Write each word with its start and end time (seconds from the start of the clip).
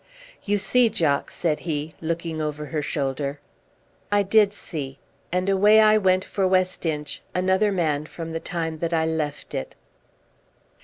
"You 0.45 0.57
see, 0.57 0.89
Jock!" 0.89 1.29
said 1.29 1.59
he, 1.59 1.93
looking 2.01 2.41
over 2.41 2.65
her 2.65 2.81
shoulder. 2.81 3.39
I 4.11 4.23
did 4.23 4.51
see; 4.51 4.97
and 5.31 5.47
away 5.47 5.79
I 5.79 5.99
went 5.99 6.25
for 6.25 6.47
West 6.47 6.87
Inch, 6.87 7.21
another 7.35 7.71
man 7.71 8.07
from 8.07 8.31
the 8.31 8.39
time 8.39 8.79
that 8.79 8.93
I 8.93 9.05
left 9.05 9.53
it. 9.53 9.75